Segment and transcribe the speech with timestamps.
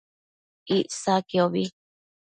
[0.77, 1.63] Icsaquiobi